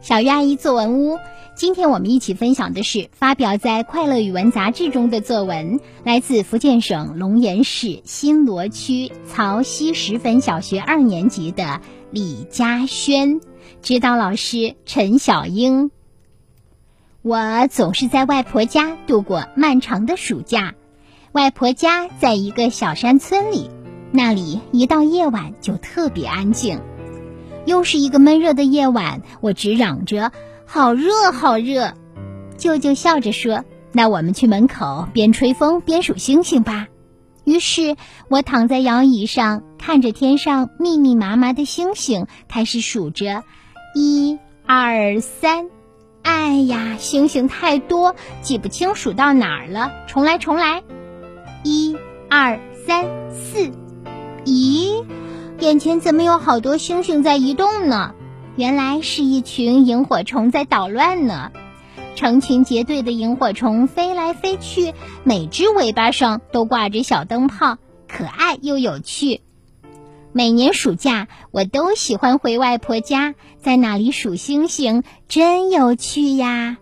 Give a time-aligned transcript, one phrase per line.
[0.00, 1.18] 小鱼阿姨作文屋，
[1.56, 11.80] 今天我们一起分享的是发表在《快乐语文》杂志中的作文，来自福建省龙岩市新罗区曹溪石粉小学二年级的
[12.12, 13.40] 李嘉轩，
[13.82, 15.90] 指导老师陈小英。
[17.20, 20.74] 我总是在外婆家度过漫长的暑假，
[21.32, 23.68] 外婆家在一个小山村里，
[24.12, 26.80] 那里一到夜晚就特别安静。
[27.68, 30.32] 又是一个闷热的夜晚，我直嚷着
[30.64, 31.92] “好热，好热”。
[32.56, 33.62] 舅舅笑着说
[33.92, 36.86] ：“那我们去门口边吹风边数星星吧。”
[37.44, 37.96] 于是，
[38.30, 43.44] 我躺在摇椅上，看着天上密密麻麻的星星，开始数着：
[43.94, 45.66] 一、二、三。
[46.22, 49.92] 哎呀，星星太多，记不清数到哪儿了。
[50.06, 50.82] 重来，重来。
[51.64, 51.94] 一、
[52.30, 53.72] 二、三、四。
[54.46, 54.87] 咦？
[55.60, 58.14] 眼前怎么有好多星星在移动呢？
[58.54, 61.50] 原来是一群萤火虫在捣乱呢。
[62.14, 69.40] 成群结队的萤火虫飞来飞去，每只尾巴上都挂着小灯泡，可爱又有趣。
[70.32, 76.78] 每年暑假，我都喜欢回外婆家，在那里数星星，真有趣呀。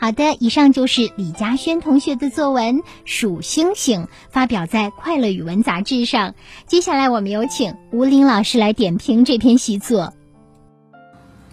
[0.00, 6.34] 好的，以上就是李嘉轩同学的作文《数星星》，发表在《快乐语文》杂志上。
[6.66, 10.14] 接下来，我们有请吴林老师来点评这篇习作。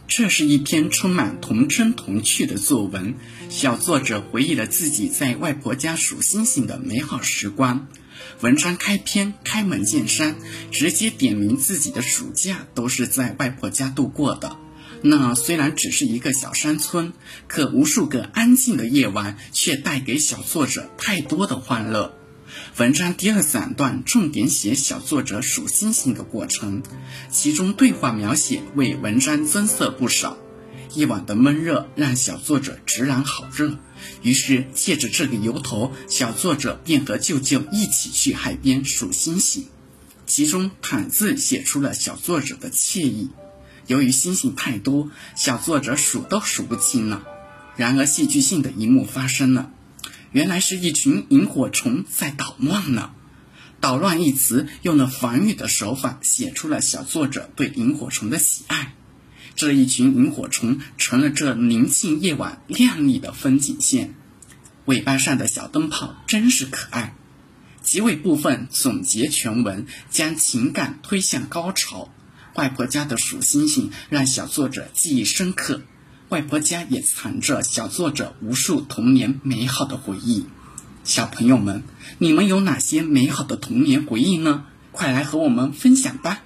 [0.08, 3.16] 这是一篇充满童真童趣的作文，
[3.50, 7.88] 小作者回忆了自己在外婆家数星星的美好时光。
[8.40, 10.38] 文章开篇开门见山，
[10.72, 14.56] 直接点明自己的暑假都是在外婆家度过的。
[15.02, 17.14] 那虽然只是一个小山村，
[17.48, 22.14] 可无数个安静的夜晚却带给小作者太多的欢乐。
[22.78, 26.82] 文章第二散段重点写小作者数星星的过程，
[27.30, 30.38] 其中对话描写为文章增色不少。
[30.94, 33.78] 夜晚的闷热让小作者直嚷好热，
[34.24, 39.68] 于是借着这个由头，小作者便和舅舅一起去海边数星星。
[40.26, 43.30] 其中毯字写出了小作者的惬意。
[43.88, 47.24] 由于星星太多，小作者数都数不清了。
[47.76, 49.72] 然而，戏剧性的一幕发生了，
[50.32, 53.12] 原来是一群萤火虫在捣乱呢。
[53.80, 58.94] 捣乱一词用了反语的手法，写出了小作者对萤火虫的喜爱。
[59.56, 64.16] 这一群萤火虫成了这宁静夜晚亮丽的风景线，
[64.86, 67.16] 尾巴上的小灯泡真是可爱。
[67.84, 72.12] 结尾部分总结全文，将情感推向高潮。
[72.58, 75.84] 外婆家的数星星让小作者记忆深刻，
[76.30, 80.48] 外婆家也藏着小作者无数童年美好的回忆。
[81.04, 81.84] 小朋友们，
[82.18, 84.66] 你们有哪些美好的童年回忆呢？
[84.92, 86.42] 快来和我们分享吧！